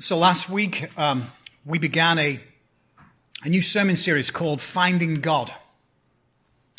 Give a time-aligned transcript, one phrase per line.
[0.00, 1.30] So last week, um,
[1.64, 2.40] we began a,
[3.44, 5.52] a new sermon series called Finding God.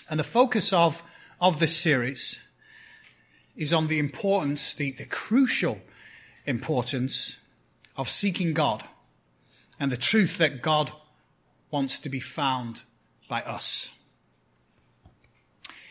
[0.10, 1.02] And the focus of,
[1.40, 2.38] of this series
[3.56, 5.80] is on the importance, the, the crucial
[6.46, 7.38] importance
[7.96, 8.84] of seeking God
[9.80, 10.92] and the truth that God
[11.72, 12.84] wants to be found
[13.30, 13.90] by us.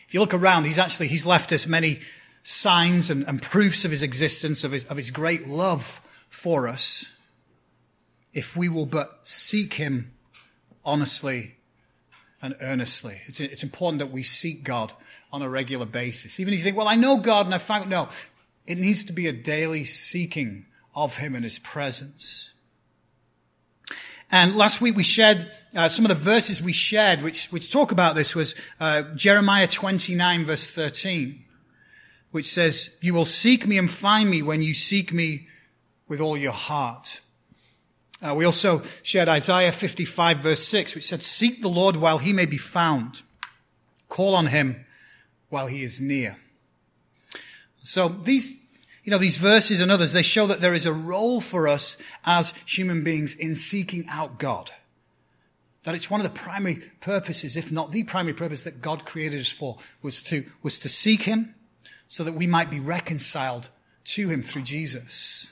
[0.07, 2.01] If you look around, he's actually, he's left us many
[2.43, 7.07] signs and, and proofs of his existence, of his, of his great love for us
[8.35, 10.13] if we will but seek Him
[10.85, 11.57] honestly
[12.43, 13.23] and earnestly.
[13.27, 14.93] It's, it's important that we seek God
[15.33, 16.39] on a regular basis.
[16.39, 18.09] Even if you think, well, I know God and I found, no,
[18.67, 22.53] it needs to be a daily seeking of Him and His presence.
[24.31, 27.93] And last week we shared uh, some of the verses we shared, which which talk
[27.93, 31.45] about this, was uh, Jeremiah 29 verse 13,
[32.33, 35.47] which says, "You will seek me and find me when you seek me
[36.09, 37.21] with all your heart."
[38.25, 42.33] Uh, we also shared Isaiah 55 verse 6, which said, Seek the Lord while he
[42.33, 43.23] may be found.
[44.09, 44.87] Call on him
[45.51, 46.39] while he is near.
[47.83, 48.51] So these,
[49.03, 51.99] you know, these verses and others, they show that there is a role for us
[52.25, 54.71] as human beings in seeking out God.
[55.83, 59.41] That it's one of the primary purposes, if not the primary purpose that God created
[59.41, 61.55] us for, was to, was to seek him
[62.09, 63.69] so that we might be reconciled
[64.05, 65.47] to him through Jesus.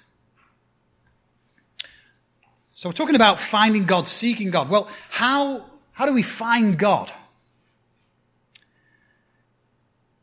[2.83, 4.69] So we're talking about finding God, seeking God.
[4.69, 7.12] Well, how, how do we find God?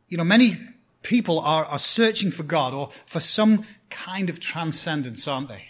[0.09, 0.57] You know, many
[1.01, 5.67] people are, are searching for God or for some kind of transcendence, aren't they?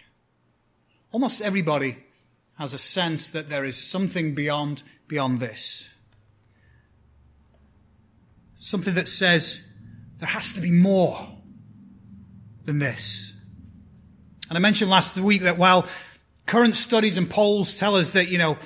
[1.11, 1.97] Almost everybody
[2.57, 5.87] has a sense that there is something beyond, beyond this.
[8.57, 9.61] Something that says
[10.17, 11.19] there has to be more
[12.65, 13.31] than this.
[14.49, 15.85] And I mentioned last week that while
[16.49, 18.57] current studies and polls tell us that, you know,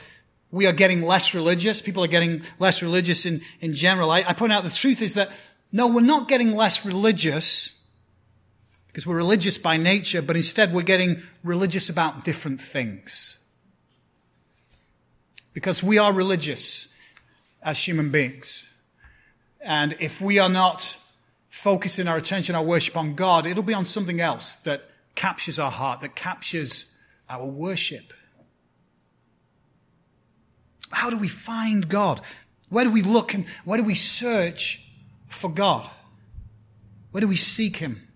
[0.52, 1.81] we are getting less religious.
[1.81, 4.09] People are getting less religious in, in general.
[4.09, 5.30] I, I point out the truth is that
[5.69, 7.75] no, we're not getting less religious
[8.88, 13.38] because we're religious by nature, but instead we're getting religious about different things.
[15.52, 16.88] Because we are religious
[17.62, 18.66] as human beings.
[19.59, 20.97] And if we are not
[21.50, 24.84] focusing our attention, our worship on God, it'll be on something else that
[25.16, 26.85] captures our heart, that captures
[27.34, 28.14] our worship.
[30.92, 32.22] How do we find God?
[32.70, 34.88] Where do we look and where do we search
[35.28, 35.90] for God?
[37.12, 38.08] Where do we seek Him?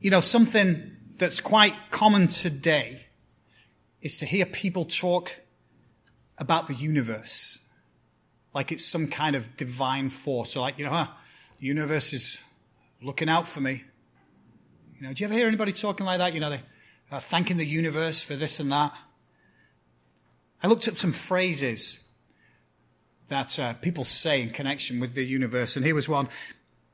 [0.00, 3.06] You know, something that's quite common today
[4.00, 5.36] is to hear people talk
[6.38, 7.60] about the universe
[8.54, 10.52] like it's some kind of divine force.
[10.52, 11.06] So like, you know, huh,
[11.58, 12.38] the universe is
[13.00, 13.84] looking out for me.
[15.02, 16.32] You know, do you ever hear anybody talking like that?
[16.32, 16.60] You know, they
[17.10, 18.94] are thanking the universe for this and that.
[20.62, 21.98] I looked up some phrases
[23.26, 26.28] that uh, people say in connection with the universe, and here was one.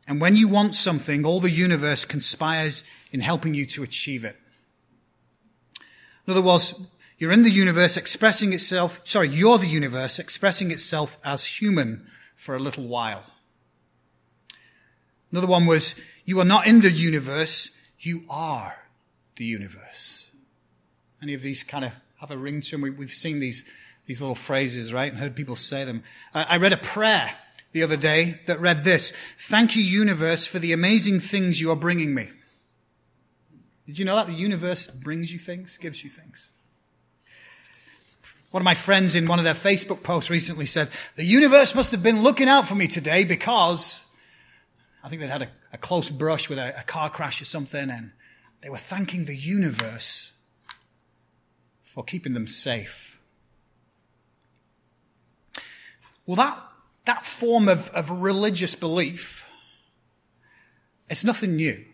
[0.07, 2.83] And when you want something, all the universe conspires
[3.13, 4.39] in helping you to achieve it.
[6.27, 6.81] In other words,
[7.19, 12.57] you're in the universe expressing itself, sorry, you're the universe expressing itself as human for
[12.57, 13.25] a little while.
[15.31, 15.95] Another one was,
[16.25, 18.85] you are not in the universe, you are
[19.37, 20.29] the universe.
[21.23, 22.83] Any of these kind of have a ring to them?
[22.83, 23.65] We, have seen these,
[24.07, 25.11] these little phrases, right?
[25.11, 26.03] And heard people say them.
[26.35, 27.35] Uh, I read a prayer
[27.73, 29.13] the other day that read this.
[29.39, 32.29] Thank you, universe, for the amazing things you are bringing me.
[33.87, 34.27] Did you know that?
[34.27, 36.51] The universe brings you things, gives you things.
[38.51, 41.93] One of my friends in one of their Facebook posts recently said, the universe must
[41.93, 44.05] have been looking out for me today because
[45.05, 47.91] I think they'd had a, a close brush with a, a car crash or something,
[47.91, 48.13] and
[48.63, 50.33] they were thanking the universe
[51.83, 53.21] for keeping them safe.
[56.27, 56.63] Well, that,
[57.07, 59.47] that form of, of religious belief,
[61.09, 61.85] it's nothing new.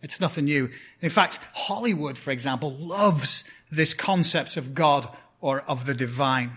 [0.00, 0.70] It's nothing new.
[1.00, 5.08] In fact, Hollywood, for example, loves this concept of God
[5.40, 6.56] or of the divine.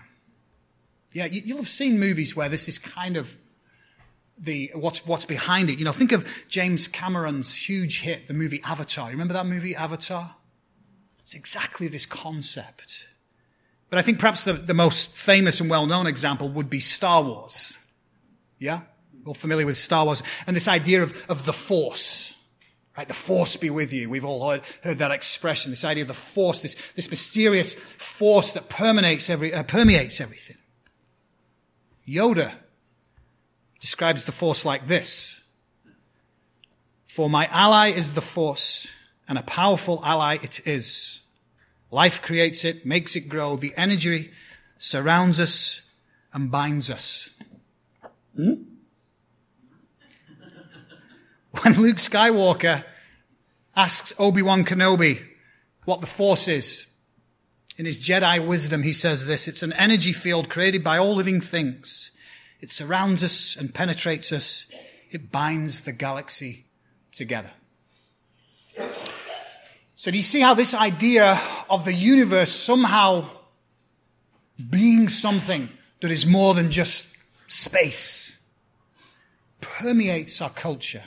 [1.12, 3.36] Yeah, you'll have seen movies where this is kind of
[4.42, 5.78] the what's what's behind it.
[5.78, 9.06] You know, think of James Cameron's huge hit, the movie Avatar.
[9.06, 10.34] You remember that movie, Avatar?
[11.22, 13.06] It's exactly this concept.
[13.88, 17.78] But I think perhaps the, the most famous and well-known example would be Star Wars.
[18.58, 18.80] Yeah?
[19.26, 20.22] All familiar with Star Wars.
[20.46, 22.34] And this idea of, of the Force.
[22.96, 23.06] Right?
[23.06, 24.08] The Force be with you.
[24.08, 25.72] We've all heard, heard that expression.
[25.72, 30.56] This idea of the Force, this, this mysterious force that permeates every, uh, permeates everything.
[32.08, 32.54] Yoda
[33.82, 35.40] describes the force like this.
[37.08, 38.86] For my ally is the force,
[39.28, 41.20] and a powerful ally it is.
[41.90, 43.56] Life creates it, makes it grow.
[43.56, 44.30] The energy
[44.78, 45.82] surrounds us
[46.32, 47.28] and binds us.
[48.36, 48.54] Hmm?
[51.62, 52.84] When Luke Skywalker
[53.74, 55.20] asks Obi-Wan Kenobi
[55.84, 56.86] what the Force is,
[57.76, 61.40] in his Jedi wisdom, he says this, it's an energy field created by all living
[61.40, 62.12] things.
[62.62, 64.66] It surrounds us and penetrates us.
[65.10, 66.66] It binds the galaxy
[67.10, 67.50] together.
[69.96, 73.28] So do you see how this idea of the universe somehow
[74.70, 75.68] being something
[76.00, 77.08] that is more than just
[77.48, 78.38] space
[79.60, 81.02] permeates our culture?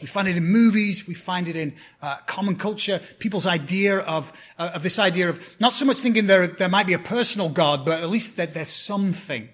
[0.00, 1.06] We find it in movies.
[1.06, 3.00] We find it in uh, common culture.
[3.18, 6.86] People's idea of uh, of this idea of not so much thinking there there might
[6.86, 9.48] be a personal God, but at least that there's something.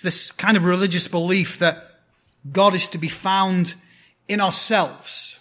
[0.00, 2.00] It's this kind of religious belief that
[2.50, 3.74] God is to be found
[4.28, 5.38] in ourselves.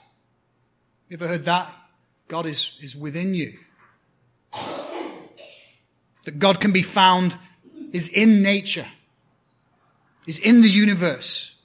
[1.07, 1.73] You ever heard that?
[2.27, 3.53] God is, is within you.
[6.25, 7.37] That God can be found
[7.93, 8.87] is in nature,
[10.27, 11.55] is in the universe,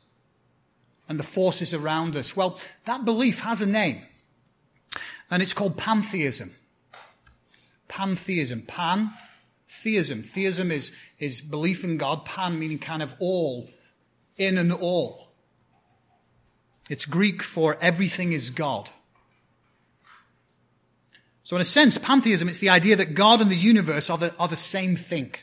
[1.08, 2.36] and the forces around us.
[2.36, 4.02] Well, that belief has a name,
[5.32, 6.54] and it's called pantheism.
[7.88, 8.62] Pantheism.
[8.62, 9.10] Pan,
[9.74, 10.22] theism.
[10.22, 12.24] Theism is, is belief in God.
[12.24, 13.68] Pan meaning kind of all,
[14.36, 15.28] in and all.
[16.90, 18.90] It's Greek for everything is God.
[21.42, 24.34] So in a sense, pantheism, it's the idea that God and the universe are the,
[24.38, 25.34] are the same thing.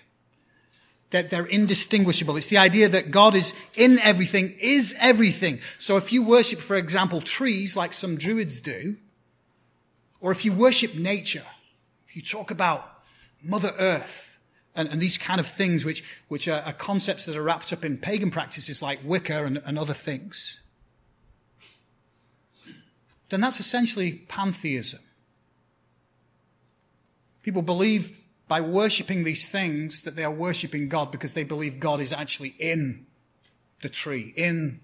[1.12, 2.38] That they're indistinguishable.
[2.38, 5.60] It's the idea that God is in everything, is everything.
[5.78, 8.96] So if you worship, for example, trees like some druids do,
[10.22, 11.46] or if you worship nature,
[12.08, 13.01] if you talk about
[13.44, 14.38] Mother Earth
[14.76, 17.84] and, and these kind of things, which, which are, are, concepts that are wrapped up
[17.84, 20.60] in pagan practices like Wicca and, and other things,
[23.30, 25.00] then that's essentially pantheism.
[27.44, 28.18] People believe
[28.48, 32.56] by worshipping these things that they are worshipping God because they believe God is actually
[32.60, 33.06] in
[33.82, 34.82] the tree, in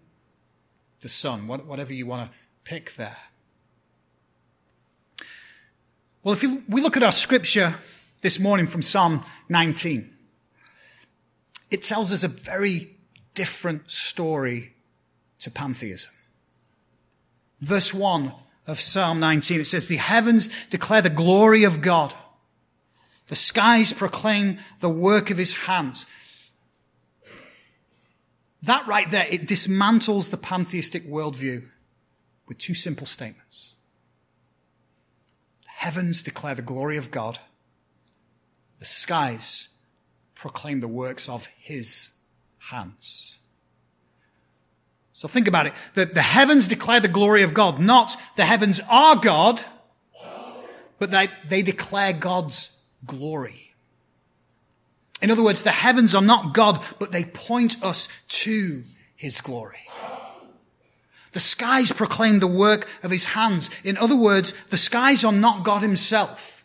[1.01, 3.17] the sun, whatever you want to pick there.
[6.23, 7.75] Well, if we look at our scripture
[8.21, 10.13] this morning from Psalm 19,
[11.69, 12.97] it tells us a very
[13.33, 14.73] different story
[15.39, 16.11] to pantheism.
[17.61, 18.33] Verse 1
[18.65, 22.13] of Psalm 19, it says, The heavens declare the glory of God.
[23.27, 26.05] The skies proclaim the work of his hands.
[28.63, 31.65] That right there, it dismantles the pantheistic worldview
[32.47, 33.75] with two simple statements.
[35.65, 37.39] Heavens declare the glory of God.
[38.79, 39.67] The skies
[40.35, 42.11] proclaim the works of his
[42.57, 43.37] hands.
[45.13, 45.73] So think about it.
[45.95, 49.63] The, the heavens declare the glory of God, not the heavens are God,
[50.99, 53.73] but they, they declare God's glory.
[55.21, 58.83] In other words, the heavens are not God, but they point us to
[59.15, 59.89] his glory.
[61.31, 63.69] The skies proclaim the work of his hands.
[63.83, 66.56] In other words, the skies are not God himself.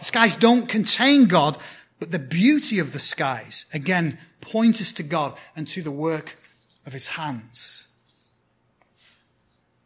[0.00, 1.58] The skies don't contain God,
[1.98, 6.38] but the beauty of the skies, again, point us to God and to the work
[6.86, 7.86] of his hands.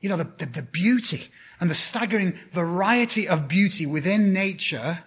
[0.00, 5.02] You know, the, the, the beauty and the staggering variety of beauty within nature,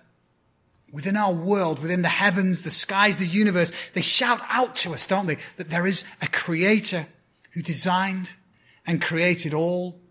[0.91, 5.07] within our world, within the heavens, the skies, the universe, they shout out to us,
[5.07, 5.37] don't they?
[5.55, 7.07] That there is a creator
[7.51, 8.33] who designed
[8.85, 10.01] and created all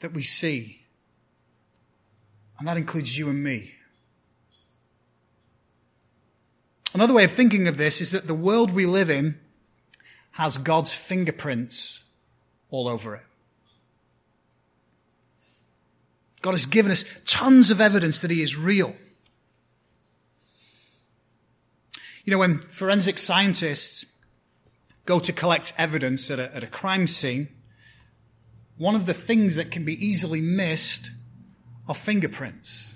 [0.00, 0.82] that we see.
[2.58, 3.74] And that includes you and me.
[6.94, 9.38] Another way of thinking of this is that the world we live in
[10.32, 12.04] has God's fingerprints
[12.70, 13.22] all over it.
[16.42, 18.96] God has given us tons of evidence that he is real.
[22.24, 24.04] You know, when forensic scientists
[25.06, 27.48] go to collect evidence at a, at a crime scene,
[28.76, 31.10] one of the things that can be easily missed
[31.88, 32.91] are fingerprints.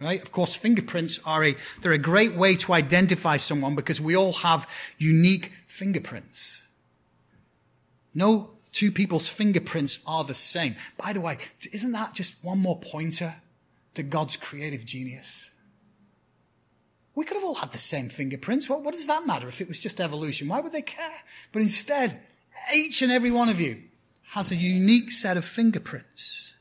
[0.00, 0.22] Right?
[0.22, 4.34] Of course, fingerprints are a, they're a great way to identify someone because we all
[4.34, 6.62] have unique fingerprints.
[8.14, 10.76] No two people's fingerprints are the same.
[10.98, 11.38] By the way,
[11.72, 13.36] isn't that just one more pointer
[13.94, 15.50] to God's creative genius?
[17.14, 18.68] We could have all had the same fingerprints.
[18.68, 20.48] What, what does that matter if it was just evolution?
[20.48, 21.22] Why would they care?
[21.52, 22.20] But instead,
[22.74, 23.82] each and every one of you
[24.32, 26.52] has a unique set of fingerprints.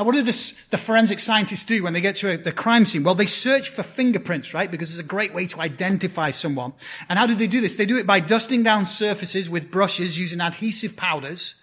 [0.00, 2.86] Now, what do the, the forensic scientists do when they get to a, the crime
[2.86, 3.02] scene?
[3.02, 4.70] Well, they search for fingerprints, right?
[4.70, 6.72] Because it's a great way to identify someone.
[7.10, 7.76] And how do they do this?
[7.76, 11.54] They do it by dusting down surfaces with brushes using adhesive powders.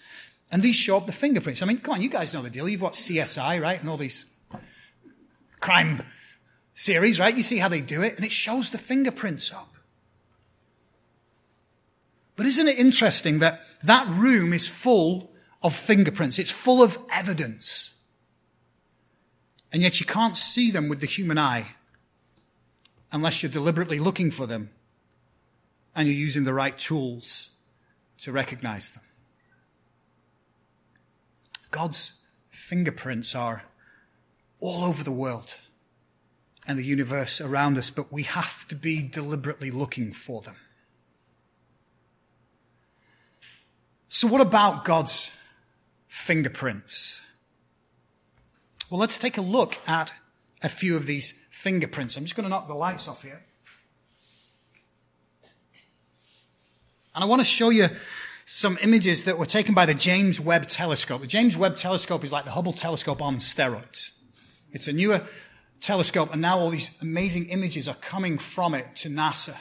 [0.51, 1.63] And these show up the fingerprints.
[1.63, 2.69] I mean, come on, you guys know the deal.
[2.69, 3.79] You've watched CSI, right?
[3.79, 4.27] And all these
[5.59, 6.03] crime
[6.75, 7.35] series, right?
[7.35, 9.73] You see how they do it, and it shows the fingerprints up.
[12.35, 15.31] But isn't it interesting that that room is full
[15.63, 16.37] of fingerprints?
[16.37, 17.95] It's full of evidence.
[19.71, 21.75] And yet you can't see them with the human eye
[23.11, 24.69] unless you're deliberately looking for them
[25.95, 27.49] and you're using the right tools
[28.19, 29.03] to recognize them.
[31.71, 32.13] God's
[32.49, 33.63] fingerprints are
[34.59, 35.57] all over the world
[36.65, 40.55] and the universe around us, but we have to be deliberately looking for them.
[44.09, 45.31] So, what about God's
[46.07, 47.21] fingerprints?
[48.89, 50.13] Well, let's take a look at
[50.61, 52.15] a few of these fingerprints.
[52.15, 53.43] I'm just going to knock the lights off here.
[57.13, 57.87] And I want to show you
[58.45, 61.21] some images that were taken by the James Webb Telescope.
[61.21, 64.11] The James Webb Telescope is like the Hubble Telescope on steroids.
[64.71, 65.25] It's a newer
[65.81, 69.55] telescope, and now all these amazing images are coming from it to NASA.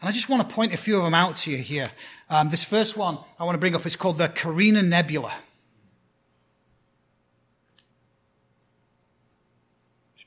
[0.00, 1.88] And I just want to point a few of them out to you here.
[2.28, 5.32] Um, this first one I want to bring up is called the Carina Nebula.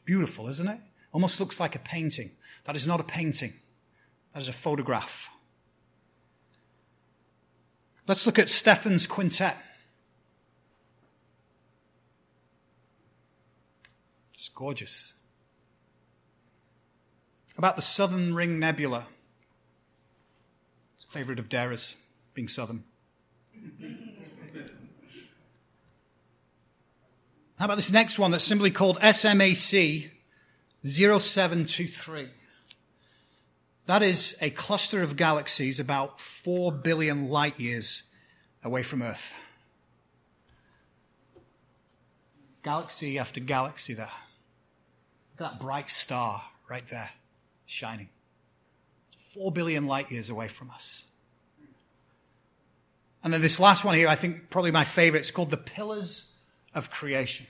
[0.06, 0.80] Beautiful, isn't it?
[1.12, 2.32] Almost looks like a painting.
[2.66, 3.54] That is not a painting.
[4.34, 5.30] That is a photograph.
[8.08, 9.58] Let's look at Stephan's quintet.
[14.34, 15.14] It's gorgeous.
[17.58, 19.06] About the Southern Ring Nebula.
[20.96, 21.96] It's a favorite of Dara's,
[22.34, 22.84] being Southern.
[27.62, 30.10] How about this next one that's simply called SMACS
[30.84, 32.30] 0723?
[33.86, 38.02] That is a cluster of galaxies about 4 billion light years
[38.64, 39.36] away from Earth.
[42.64, 44.10] Galaxy after galaxy there.
[45.38, 47.12] Look at that bright star right there,
[47.68, 48.10] shining.
[49.36, 51.04] 4 billion light years away from us.
[53.24, 56.31] And then this last one here, I think probably my favorite, it's called the Pillars
[56.74, 57.48] of Creation.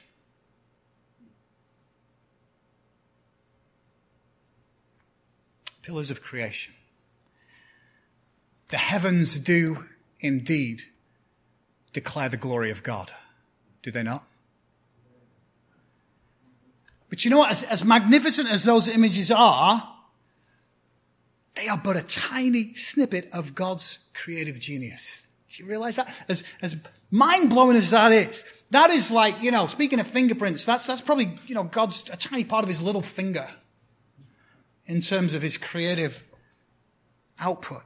[5.81, 6.73] pillars of creation.
[8.69, 9.85] The heavens do
[10.19, 10.83] indeed
[11.93, 13.11] declare the glory of God,
[13.83, 14.25] do they not?
[17.09, 17.51] But you know what?
[17.51, 19.95] As, as, magnificent as those images are,
[21.55, 25.25] they are but a tiny snippet of God's creative genius.
[25.51, 26.13] Do you realize that?
[26.29, 26.77] As, as
[27.09, 31.01] mind blowing as that is, that is like, you know, speaking of fingerprints, that's, that's
[31.01, 33.47] probably, you know, God's a tiny part of his little finger
[34.85, 36.23] in terms of his creative
[37.37, 37.83] output.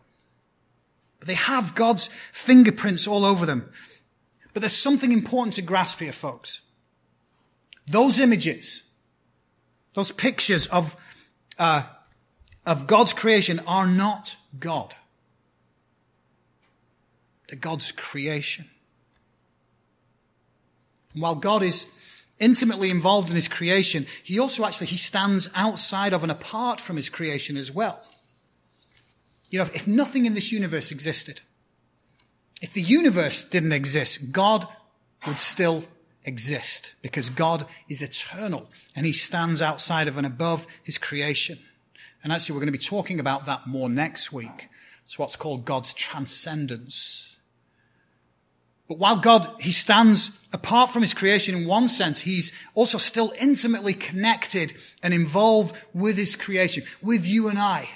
[1.19, 3.71] But they have God's fingerprints all over them.
[4.53, 6.61] But there's something important to grasp here, folks.
[7.87, 8.83] Those images,
[9.95, 10.95] those pictures of,
[11.57, 11.83] uh,
[12.65, 14.95] of God's creation are not God.
[17.47, 18.65] They're God's creation.
[21.13, 21.85] And while God is
[22.39, 26.97] intimately involved in his creation, he also actually, he stands outside of and apart from
[26.97, 28.01] his creation as well.
[29.49, 31.41] You know, if nothing in this universe existed,
[32.61, 34.67] if the universe didn't exist, God
[35.27, 35.85] would still
[36.25, 41.59] exist because God is eternal and he stands outside of and above his creation.
[42.23, 44.69] And actually, we're going to be talking about that more next week.
[45.05, 47.34] It's what's called God's transcendence.
[48.87, 53.33] But while God, He stands apart from His creation in one sense, He's also still
[53.39, 57.89] intimately connected and involved with His creation, with you and I.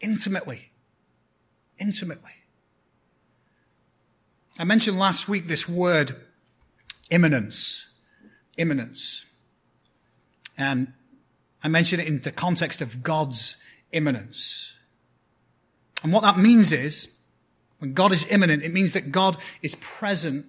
[0.00, 0.70] Intimately.
[1.78, 2.32] Intimately.
[4.58, 6.16] I mentioned last week this word,
[7.10, 7.88] immanence.
[8.56, 9.24] Immanence.
[10.56, 10.92] And
[11.62, 13.56] I mentioned it in the context of God's
[13.92, 14.74] immanence.
[16.02, 17.08] And what that means is,
[17.78, 20.46] when God is immanent, it means that God is present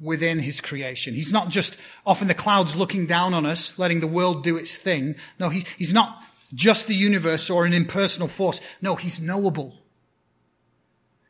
[0.00, 1.14] within his creation.
[1.14, 1.76] He's not just
[2.06, 5.14] off in the clouds looking down on us, letting the world do its thing.
[5.38, 6.18] No, he, he's not
[6.54, 8.60] just the universe or an impersonal force.
[8.80, 9.74] No, he's knowable.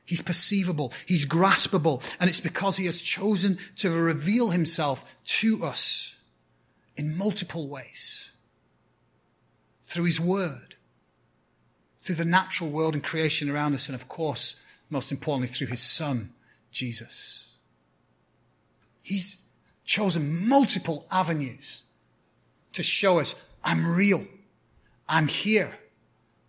[0.05, 0.93] He's perceivable.
[1.07, 2.03] He's graspable.
[2.19, 6.17] And it's because he has chosen to reveal himself to us
[6.97, 8.31] in multiple ways.
[9.87, 10.77] Through his word,
[12.03, 14.57] through the natural world and creation around us, and of course,
[14.91, 16.33] most importantly, through his son,
[16.71, 17.55] Jesus.
[19.03, 19.37] He's
[19.85, 21.83] chosen multiple avenues
[22.73, 24.25] to show us I'm real,
[25.09, 25.71] I'm here,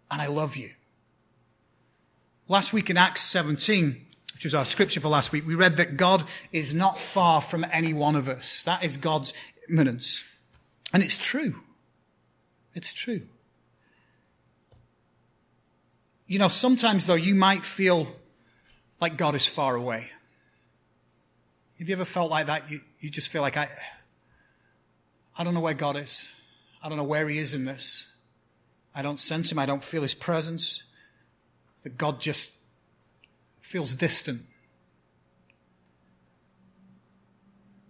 [0.09, 0.71] and I love you.
[2.47, 5.97] Last week in Acts 17, which was our scripture for last week, we read that
[5.97, 8.63] God is not far from any one of us.
[8.63, 9.33] That is God's
[9.69, 10.23] immanence.
[10.93, 11.61] And it's true.
[12.73, 13.21] It's true.
[16.27, 18.07] You know, sometimes though, you might feel
[19.01, 20.07] like God is far away.
[21.79, 22.69] Have you ever felt like that?
[22.69, 23.67] You, you just feel like, I,
[25.35, 26.29] I don't know where God is.
[26.83, 28.07] I don't know where He is in this.
[28.93, 29.57] I don't sense Him.
[29.57, 30.83] I don't feel His presence.
[31.81, 32.51] That God just
[33.59, 34.45] feels distant.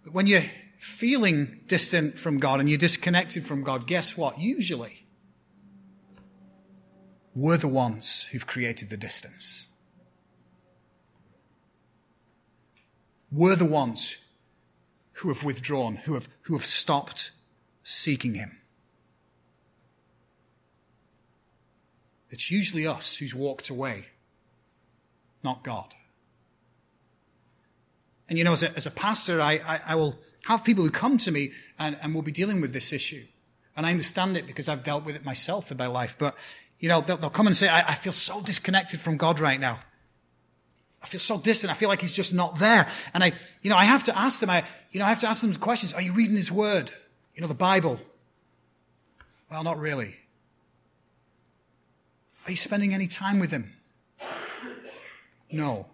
[0.04, 0.46] But when you're
[0.78, 4.38] feeling distant from God and you're disconnected from God, guess what?
[4.40, 5.04] Usually,
[7.34, 9.68] we're the ones who've created the distance.
[13.32, 14.18] We're the ones
[15.14, 17.30] who have withdrawn, who have, who have stopped
[17.82, 18.58] seeking Him.
[22.30, 24.06] It's usually us who's walked away,
[25.42, 25.94] not God.
[28.28, 30.90] And you know, as a, as a pastor, I, I, I, will have people who
[30.90, 33.24] come to me and, and will be dealing with this issue.
[33.76, 36.16] And I understand it because I've dealt with it myself in my life.
[36.18, 36.36] But,
[36.78, 39.60] you know, they'll, they'll come and say, I, I feel so disconnected from God right
[39.60, 39.80] now.
[41.02, 41.70] I feel so distant.
[41.70, 42.88] I feel like he's just not there.
[43.12, 43.32] And I,
[43.62, 45.52] you know, I have to ask them, I, you know, I have to ask them
[45.54, 45.92] questions.
[45.92, 46.92] Are you reading his word?
[47.34, 47.98] You know, the Bible.
[49.50, 50.14] Well, not really.
[52.46, 53.72] Are you spending any time with him?
[55.50, 55.86] No.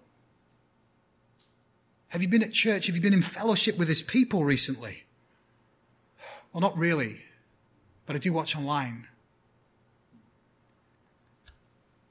[2.08, 2.86] Have you been at church?
[2.86, 5.04] Have you been in fellowship with his people recently?
[6.52, 7.20] Well, not really,
[8.06, 9.06] but I do watch online.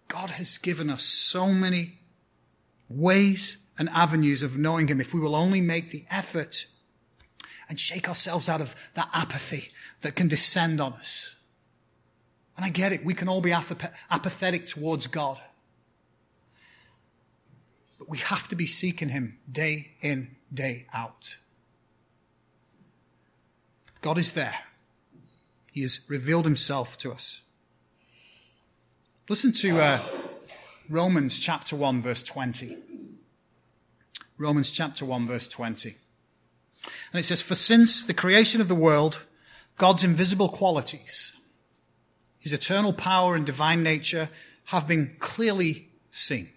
[0.07, 1.97] God has given us so many
[2.89, 6.65] ways and avenues of knowing him if we will only make the effort
[7.69, 9.69] and shake ourselves out of that apathy
[10.01, 11.35] that can descend on us.
[12.55, 13.05] And I get it.
[13.05, 15.39] We can all be apathetic towards God.
[17.99, 21.37] But we have to be seeking Him day in, day out.
[24.01, 24.55] God is there.
[25.71, 27.41] He has revealed Himself to us.
[29.29, 29.99] Listen to uh,
[30.89, 32.77] Romans chapter 1, verse 20.
[34.37, 35.95] Romans chapter 1, verse 20.
[37.11, 39.25] And it says, For since the creation of the world,
[39.77, 41.33] God's invisible qualities,
[42.39, 44.29] his eternal power and divine nature
[44.65, 46.49] have been clearly seen.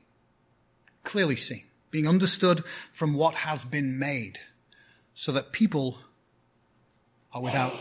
[1.03, 1.65] Clearly seen.
[1.91, 2.63] Being understood
[2.93, 4.39] from what has been made
[5.15, 5.99] so that people
[7.33, 7.75] are without,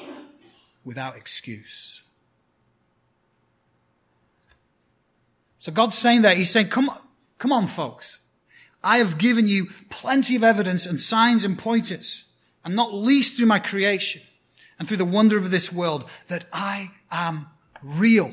[0.84, 2.02] without excuse.
[5.60, 6.38] So God's saying that.
[6.38, 6.90] He's saying, come,
[7.38, 8.20] come on, folks.
[8.84, 12.24] I have given you plenty of evidence and signs and pointers,
[12.64, 14.22] and not least through my creation
[14.80, 17.48] and through the wonder of this world, that I am
[17.84, 18.32] real,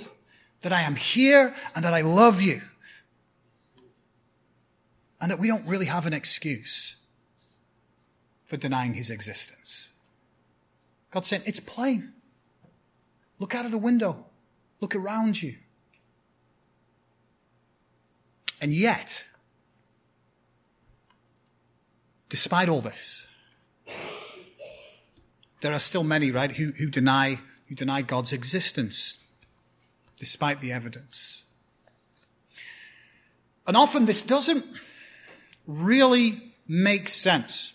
[0.61, 2.63] that I am here and that I love you.
[5.21, 6.95] And that we don't really have an excuse
[8.45, 9.89] for denying his existence.
[11.11, 12.13] God said, it's plain.
[13.41, 14.27] Look out of the window.
[14.81, 15.57] Look around you.
[18.67, 19.25] And yet,
[22.29, 23.29] despite all this,
[25.61, 29.19] there are still many, right, who, who deny, who deny God's existence
[30.19, 31.45] despite the evidence.
[33.69, 34.67] And often this doesn't
[35.69, 37.73] really make sense.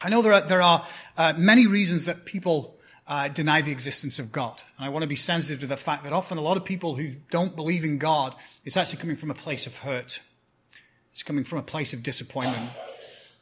[0.00, 0.86] I know there are, there are
[1.18, 2.79] uh, many reasons that people
[3.10, 4.62] uh, deny the existence of God.
[4.78, 6.94] And I want to be sensitive to the fact that often a lot of people
[6.94, 10.20] who don't believe in God, it's actually coming from a place of hurt.
[11.12, 12.70] It's coming from a place of disappointment.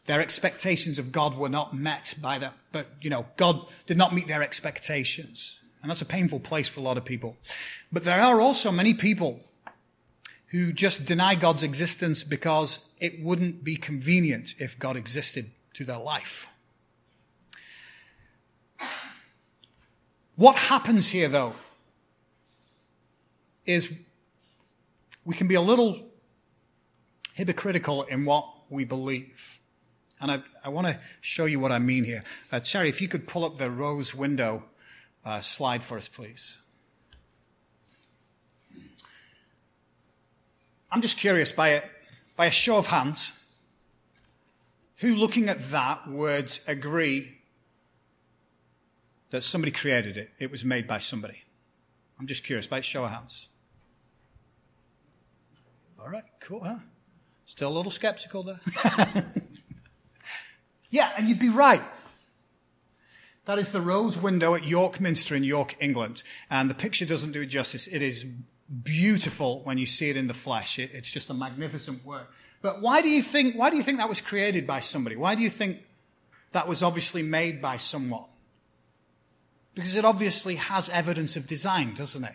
[0.06, 4.14] Their expectations of God were not met by them, but, you know, God did not
[4.14, 5.60] meet their expectations.
[5.82, 7.36] And that's a painful place for a lot of people.
[7.92, 9.40] But there are also many people
[10.46, 15.98] who just deny God's existence because it wouldn't be convenient if God existed to their
[15.98, 16.48] life.
[20.38, 21.52] What happens here, though,
[23.66, 23.92] is
[25.24, 26.06] we can be a little
[27.34, 29.58] hypocritical in what we believe.
[30.20, 32.22] And I, I want to show you what I mean here.
[32.52, 34.62] Uh, if you could pull up the rose window
[35.24, 36.58] uh, slide for us, please.
[40.92, 41.82] I'm just curious by a,
[42.36, 43.32] by a show of hands,
[44.98, 47.37] who looking at that would agree
[49.30, 50.30] that somebody created it?
[50.38, 51.44] It was made by somebody.
[52.18, 53.48] I'm just curious by a show of hands.
[56.00, 56.78] All right, cool, huh?
[57.44, 58.60] Still a little skeptical there.
[60.90, 61.82] yeah, and you'd be right.
[63.46, 66.22] That is the rose window at York Minster in York, England.
[66.50, 67.86] And the picture doesn't do it justice.
[67.86, 68.26] It is
[68.82, 70.78] beautiful when you see it in the flesh.
[70.78, 72.30] It, it's just a magnificent work.
[72.60, 75.16] But why do you think, why do you think that was created by somebody?
[75.16, 75.78] Why do you think
[76.52, 78.26] that was obviously made by someone?
[79.78, 82.34] Because it obviously has evidence of design, doesn't it?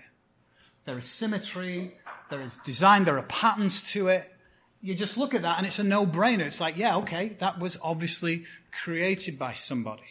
[0.85, 1.95] There is symmetry,
[2.29, 4.31] there is design, there are patterns to it.
[4.79, 6.45] You just look at that and it's a no-brainer.
[6.45, 10.03] It's like, yeah, okay, that was obviously created by somebody.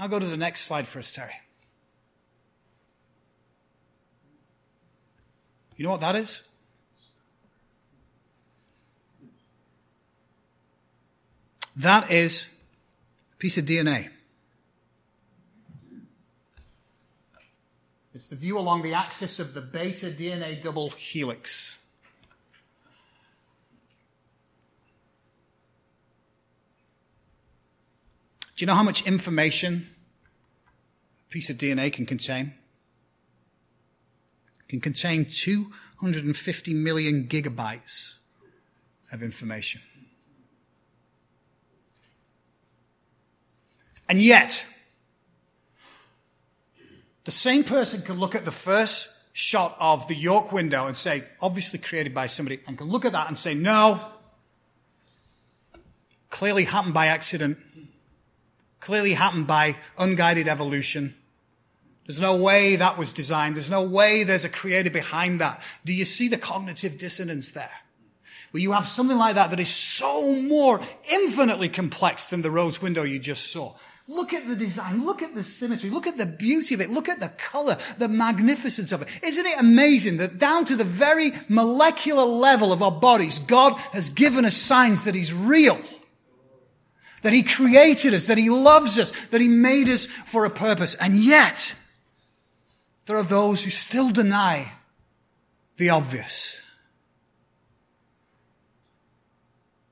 [0.00, 1.30] I'll go to the next slide for us, Terry.
[5.76, 6.42] You know what that is?
[11.76, 12.48] That is
[13.34, 14.08] a piece of DNA.
[18.14, 21.78] It's the view along the axis of the beta DNA double helix.
[28.54, 29.88] Do you know how much information
[31.28, 32.52] a piece of DNA can contain?
[34.60, 38.18] It can contain 250 million gigabytes
[39.10, 39.80] of information.
[44.06, 44.66] And yet,
[47.24, 51.24] the same person can look at the first shot of the York window and say,
[51.40, 54.00] obviously created by somebody, and can look at that and say, no,
[56.30, 57.58] clearly happened by accident,
[58.80, 61.14] clearly happened by unguided evolution.
[62.06, 63.54] There's no way that was designed.
[63.54, 65.62] There's no way there's a creator behind that.
[65.84, 67.70] Do you see the cognitive dissonance there?
[68.50, 70.80] Where you have something like that that is so more
[71.10, 73.74] infinitely complex than the rose window you just saw.
[74.08, 75.04] Look at the design.
[75.04, 75.88] Look at the symmetry.
[75.88, 76.90] Look at the beauty of it.
[76.90, 79.08] Look at the color, the magnificence of it.
[79.22, 84.10] Isn't it amazing that down to the very molecular level of our bodies, God has
[84.10, 85.80] given us signs that He's real?
[87.22, 90.96] That He created us, that He loves us, that He made us for a purpose.
[90.96, 91.74] And yet,
[93.06, 94.72] there are those who still deny
[95.76, 96.58] the obvious.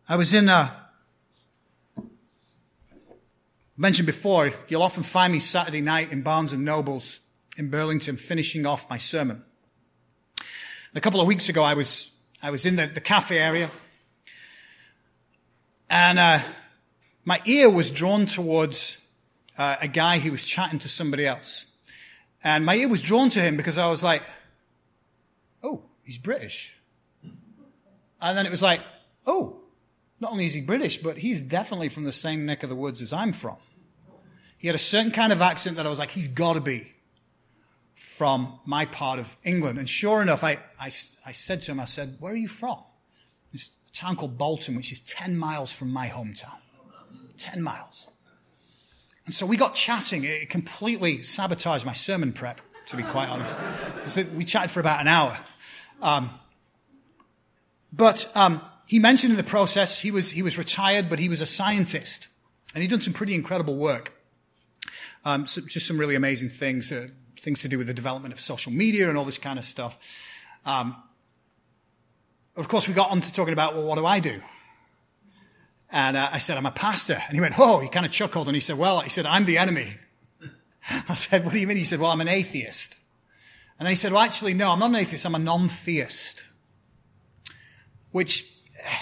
[0.08, 0.79] I was in a
[3.80, 7.20] mentioned before, you'll often find me Saturday night in Barnes and Nobles
[7.56, 9.42] in Burlington finishing off my sermon.
[10.94, 12.10] a couple of weeks ago, I was,
[12.42, 13.70] I was in the, the cafe area
[15.88, 16.40] and, uh,
[17.24, 18.98] my ear was drawn towards
[19.56, 21.64] uh, a guy who was chatting to somebody else.
[22.44, 24.22] And my ear was drawn to him because I was like,
[25.62, 26.74] oh, he's British.
[28.20, 28.80] And then it was like,
[29.26, 29.60] oh,
[30.18, 33.00] not only is he British, but he's definitely from the same neck of the woods
[33.00, 33.56] as I'm from.
[34.60, 36.92] He had a certain kind of accent that I was like, he's got to be
[37.94, 39.78] from my part of England.
[39.78, 40.92] And sure enough, I, I,
[41.24, 42.78] I said to him, I said, where are you from?
[43.54, 46.58] It's a town called Bolton, which is 10 miles from my hometown.
[47.38, 48.10] 10 miles.
[49.24, 50.24] And so we got chatting.
[50.24, 54.28] It completely sabotaged my sermon prep, to be quite honest.
[54.34, 55.38] we chatted for about an hour.
[56.02, 56.28] Um,
[57.94, 61.40] but um, he mentioned in the process he was he was retired, but he was
[61.40, 62.28] a scientist,
[62.74, 64.19] and he'd done some pretty incredible work.
[65.24, 67.08] Um, so just some really amazing things, uh,
[67.40, 69.98] things to do with the development of social media and all this kind of stuff.
[70.64, 70.96] Um,
[72.56, 74.42] of course, we got on to talking about, well, what do I do?
[75.92, 77.20] And uh, I said, I'm a pastor.
[77.26, 79.44] And he went, oh, he kind of chuckled and he said, well, he said, I'm
[79.44, 79.88] the enemy.
[81.08, 81.76] I said, what do you mean?
[81.76, 82.96] He said, well, I'm an atheist.
[83.78, 85.24] And then he said, well, actually, no, I'm not an atheist.
[85.24, 86.44] I'm a non-theist.
[88.12, 88.52] Which,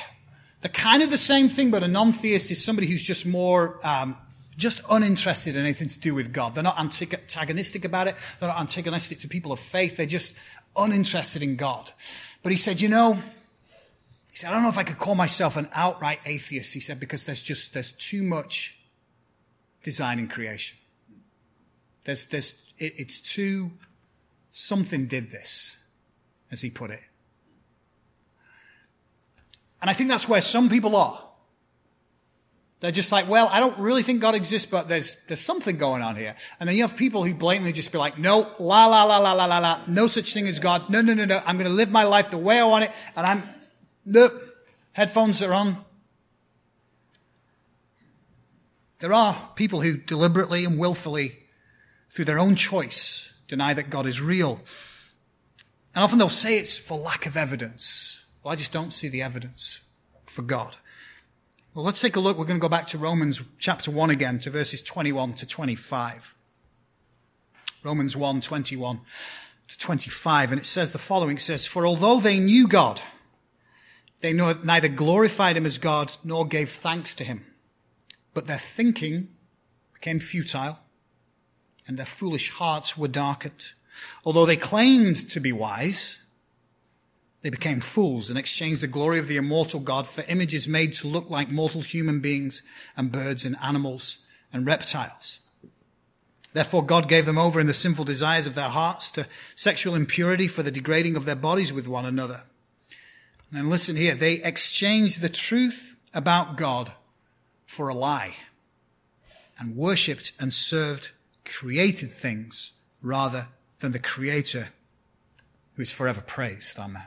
[0.60, 4.16] they're kind of the same thing, but a non-theist is somebody who's just more um,
[4.58, 6.54] just uninterested in anything to do with God.
[6.54, 8.16] They're not antagonistic about it.
[8.38, 9.96] They're not antagonistic to people of faith.
[9.96, 10.34] They're just
[10.76, 11.92] uninterested in God.
[12.42, 15.56] But he said, you know, he said, I don't know if I could call myself
[15.56, 16.74] an outright atheist.
[16.74, 18.76] He said, because there's just, there's too much
[19.82, 20.76] design in creation.
[22.04, 23.70] There's, there's, it, it's too,
[24.50, 25.76] something did this,
[26.50, 27.00] as he put it.
[29.80, 31.27] And I think that's where some people are.
[32.80, 36.00] They're just like, well, I don't really think God exists, but there's, there's something going
[36.00, 36.36] on here.
[36.60, 39.32] And then you have people who blatantly just be like, no, la, la, la, la,
[39.32, 40.88] la, la, la, no such thing as God.
[40.88, 41.42] No, no, no, no.
[41.44, 42.92] I'm going to live my life the way I want it.
[43.16, 43.42] And I'm,
[44.04, 44.32] nope,
[44.92, 45.84] headphones are on.
[49.00, 51.38] There are people who deliberately and willfully,
[52.12, 54.60] through their own choice, deny that God is real.
[55.94, 58.24] And often they'll say it's for lack of evidence.
[58.42, 59.80] Well, I just don't see the evidence
[60.26, 60.76] for God.
[61.78, 62.36] Well, let's take a look.
[62.36, 66.34] We're going to go back to Romans chapter 1 again, to verses 21 to 25.
[67.84, 69.00] Romans 1, 21
[69.68, 70.50] to 25.
[70.50, 71.36] And it says the following.
[71.36, 73.00] It says, For although they knew God,
[74.22, 77.46] they neither glorified him as God nor gave thanks to him.
[78.34, 79.28] But their thinking
[79.94, 80.80] became futile
[81.86, 83.66] and their foolish hearts were darkened.
[84.24, 86.18] Although they claimed to be wise,
[87.42, 91.08] they became fools and exchanged the glory of the immortal God for images made to
[91.08, 92.62] look like mortal human beings
[92.96, 94.18] and birds and animals
[94.52, 95.40] and reptiles.
[96.52, 100.48] Therefore, God gave them over in the sinful desires of their hearts to sexual impurity
[100.48, 102.42] for the degrading of their bodies with one another.
[103.54, 106.92] And listen here, they exchanged the truth about God
[107.66, 108.34] for a lie
[109.58, 111.10] and worshipped and served
[111.44, 112.72] created things
[113.02, 113.48] rather
[113.80, 114.68] than the Creator
[115.74, 116.78] who is forever praised.
[116.78, 117.06] Amen.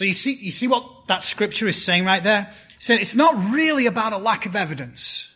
[0.00, 2.50] So you see, you see what that scripture is saying right there?
[2.78, 5.30] Saying it's not really about a lack of evidence.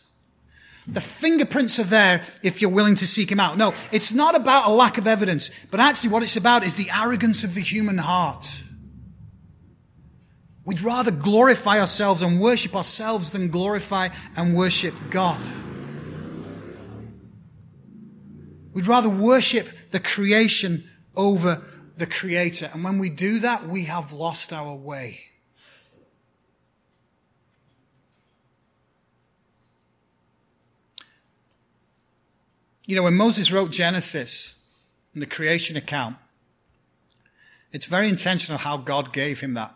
[0.87, 3.59] The fingerprints are there if you're willing to seek him out.
[3.59, 6.89] No, it's not about a lack of evidence, but actually what it's about is the
[6.89, 8.63] arrogance of the human heart.
[10.63, 15.47] We'd rather glorify ourselves and worship ourselves than glorify and worship God.
[18.73, 21.61] We'd rather worship the creation over
[21.97, 22.69] the Creator.
[22.73, 25.21] And when we do that, we have lost our way.
[32.85, 34.53] You know, when Moses wrote Genesis
[35.13, 36.17] in the creation account,
[37.71, 39.75] it's very intentional how God gave him that.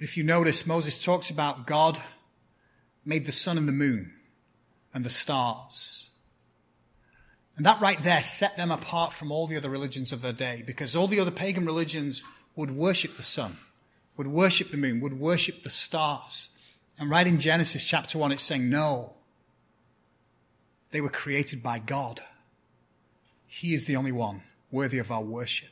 [0.00, 2.00] If you notice, Moses talks about God
[3.04, 4.12] made the sun and the moon
[4.94, 6.10] and the stars.
[7.56, 10.62] And that right there set them apart from all the other religions of their day
[10.66, 12.22] because all the other pagan religions
[12.56, 13.58] would worship the sun,
[14.16, 16.48] would worship the moon, would worship the stars.
[16.98, 19.14] And right in Genesis chapter 1, it's saying, no,
[20.90, 22.20] they were created by God.
[23.46, 25.68] He is the only one worthy of our worship.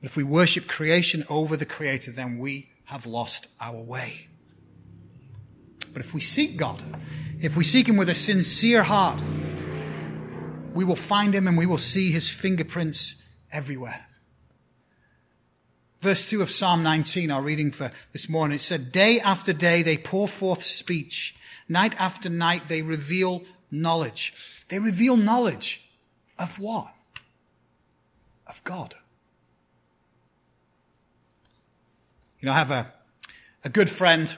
[0.00, 4.28] But if we worship creation over the Creator, then we have lost our way.
[5.96, 6.82] But if we seek God,
[7.40, 9.18] if we seek Him with a sincere heart,
[10.74, 13.14] we will find Him and we will see His fingerprints
[13.50, 14.04] everywhere.
[16.02, 19.82] Verse 2 of Psalm 19, our reading for this morning, it said, Day after day
[19.82, 21.34] they pour forth speech.
[21.66, 24.34] Night after night they reveal knowledge.
[24.68, 25.88] They reveal knowledge
[26.38, 26.92] of what?
[28.46, 28.96] Of God.
[32.42, 32.92] You know, I have a,
[33.64, 34.36] a good friend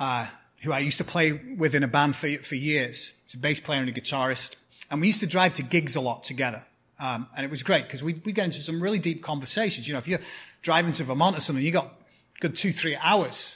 [0.00, 0.26] uh,
[0.64, 3.12] who I used to play with in a band for, for years.
[3.26, 4.56] He's a bass player and a guitarist.
[4.90, 6.64] And we used to drive to gigs a lot together.
[6.98, 9.86] Um, and it was great because we we get into some really deep conversations.
[9.86, 10.18] You know, if you're
[10.60, 11.94] driving to Vermont or something, you got
[12.40, 13.54] good two, three hours,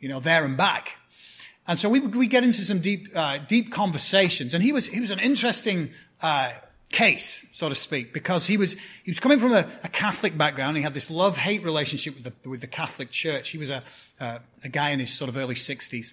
[0.00, 0.98] you know, there and back.
[1.66, 4.52] And so we, we get into some deep, uh, deep conversations.
[4.52, 6.50] And he was, he was an interesting, uh,
[6.92, 10.76] case, so to speak, because he was, he was coming from a, a Catholic background.
[10.76, 13.48] He had this love-hate relationship with the, with the Catholic Church.
[13.48, 13.82] He was a,
[14.20, 16.12] uh, a guy in his sort of early 60s.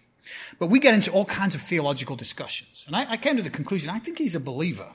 [0.57, 2.85] But we get into all kinds of theological discussions.
[2.87, 4.93] And I, I came to the conclusion, I think he's a believer.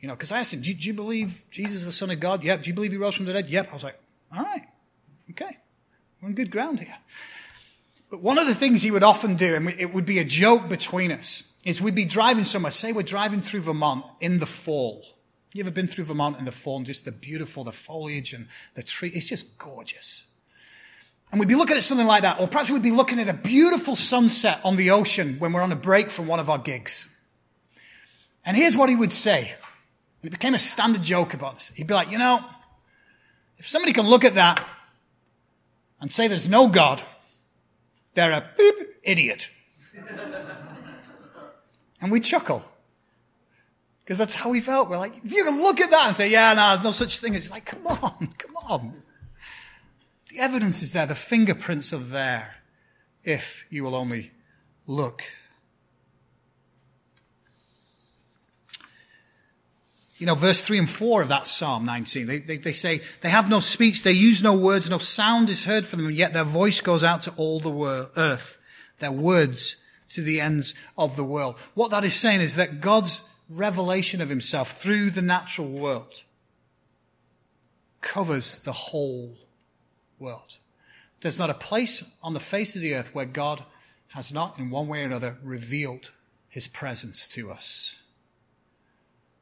[0.00, 2.20] You know, because I asked him, do, do, you believe Jesus is the Son of
[2.20, 2.44] God?
[2.44, 2.62] Yep.
[2.62, 3.50] Do you believe he rose from the dead?
[3.50, 3.68] Yep.
[3.70, 3.98] I was like,
[4.34, 4.64] all right.
[5.30, 5.58] Okay.
[6.20, 6.94] We're on good ground here.
[8.10, 10.68] But one of the things he would often do, and it would be a joke
[10.68, 12.70] between us, is we'd be driving somewhere.
[12.70, 15.04] Say we're driving through Vermont in the fall.
[15.52, 18.48] You ever been through Vermont in the fall and just the beautiful, the foliage and
[18.74, 19.10] the tree?
[19.14, 20.24] It's just gorgeous.
[21.30, 23.34] And we'd be looking at something like that, or perhaps we'd be looking at a
[23.34, 27.08] beautiful sunset on the ocean when we're on a break from one of our gigs.
[28.44, 29.52] And here's what he would say.
[30.22, 31.70] And it became a standard joke about this.
[31.74, 32.44] He'd be like, you know,
[33.58, 34.66] if somebody can look at that
[36.00, 37.02] and say there's no God,
[38.14, 38.50] they're a
[39.02, 39.50] idiot.
[42.00, 42.62] And we chuckle.
[44.04, 44.88] Because that's how we felt.
[44.88, 47.18] We're like, if you can look at that and say, yeah, no, there's no such
[47.18, 47.34] thing.
[47.34, 49.02] It's like, come on, come on.
[50.30, 51.06] The evidence is there.
[51.06, 52.56] The fingerprints are there.
[53.24, 54.30] If you will only
[54.86, 55.24] look.
[60.16, 63.28] You know, verse 3 and 4 of that Psalm 19, they, they, they, say, they
[63.28, 66.32] have no speech, they use no words, no sound is heard from them, and yet
[66.32, 68.58] their voice goes out to all the earth.
[68.98, 69.76] Their words
[70.10, 71.56] to the ends of the world.
[71.74, 76.22] What that is saying is that God's revelation of himself through the natural world
[78.00, 79.36] covers the whole
[80.18, 80.58] world.
[81.20, 83.64] There's not a place on the face of the earth where God
[84.08, 86.12] has not, in one way or another, revealed
[86.48, 87.96] his presence to us.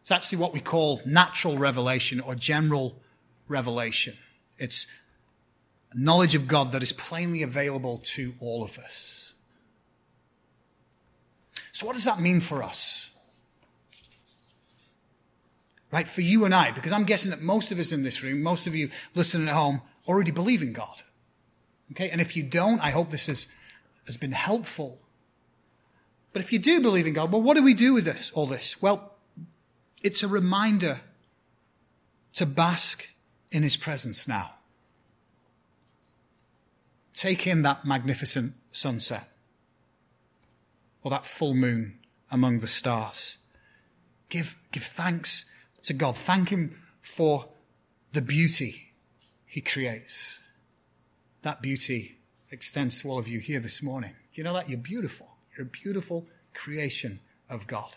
[0.03, 2.97] It's actually what we call natural revelation or general
[3.49, 4.17] revelation.
[4.59, 4.87] It's
[5.95, 9.26] knowledge of God that is plainly available to all of us.
[11.77, 13.11] So, what does that mean for us?
[15.93, 18.43] Right, for you and I, because I'm guessing that most of us in this room,
[18.43, 21.03] most of you listening at home, already believe in God.
[21.91, 22.09] Okay?
[22.09, 23.47] And if you don't, I hope this has,
[24.07, 24.99] has been helpful.
[26.33, 28.47] But if you do believe in God, well, what do we do with this, all
[28.47, 28.81] this?
[28.81, 29.13] Well,
[30.03, 31.01] it's a reminder
[32.37, 33.07] to bask
[33.53, 34.53] in his presence now.
[37.13, 39.29] Take in that magnificent sunset
[41.07, 41.97] or that full moon
[42.33, 43.37] among the stars.
[44.29, 45.45] Give, give thanks
[45.85, 46.17] to God.
[46.17, 47.47] Thank him for
[48.13, 48.93] the beauty
[49.45, 50.41] he creates.
[51.43, 52.19] That beauty
[52.51, 54.17] extends to all of you here this morning.
[54.35, 54.69] Do you know that?
[54.69, 55.29] You're beautiful.
[55.57, 57.97] You're a beautiful creation of God.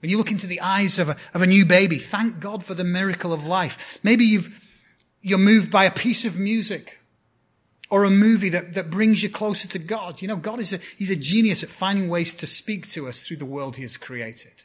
[0.00, 2.74] When you look into the eyes of a, of a new baby, thank God for
[2.74, 3.98] the miracle of life.
[4.02, 4.62] Maybe you've,
[5.22, 6.98] you're moved by a piece of music
[7.94, 10.20] or a movie that, that brings you closer to God.
[10.20, 13.24] You know, God is a, he's a genius at finding ways to speak to us
[13.24, 14.64] through the world he has created.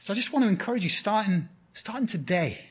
[0.00, 2.66] So I just want to encourage you starting, starting today.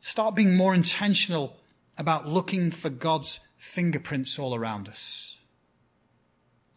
[0.00, 1.56] Start being more intentional
[1.98, 5.38] about looking for God's fingerprints all around us.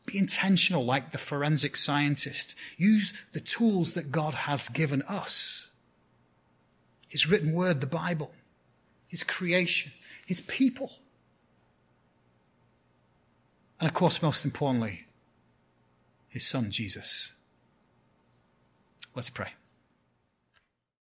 [0.06, 2.54] Be intentional like the forensic scientist.
[2.78, 5.70] Use the tools that God has given us.
[7.08, 8.32] His written word, the Bible,
[9.08, 9.92] His creation,
[10.26, 10.92] His people.
[13.80, 15.06] And of course, most importantly,
[16.28, 17.32] His Son, Jesus.
[19.16, 19.50] Let's pray.